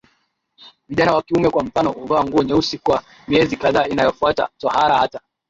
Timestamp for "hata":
4.97-5.21